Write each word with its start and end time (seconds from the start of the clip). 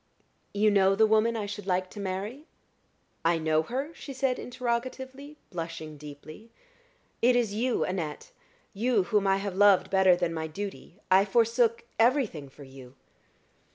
"You 0.51 0.71
know 0.71 0.95
the 0.95 1.05
woman 1.05 1.37
I 1.37 1.45
should 1.45 1.67
like 1.67 1.87
to 1.91 1.99
marry?" 1.99 2.47
"I 3.23 3.37
know 3.37 3.61
her?" 3.61 3.91
she 3.93 4.13
said, 4.13 4.39
interrogatively, 4.39 5.37
blushing 5.51 5.95
deeply. 5.97 6.49
"It 7.21 7.35
is 7.35 7.53
you, 7.53 7.83
Annette 7.83 8.31
you 8.73 9.03
whom 9.03 9.27
I 9.27 9.37
have 9.37 9.55
loved 9.55 9.91
better 9.91 10.15
than 10.15 10.33
my 10.33 10.47
duty. 10.47 10.97
I 11.11 11.23
forsook 11.23 11.83
everything 11.99 12.49
for 12.49 12.63
you." 12.63 12.95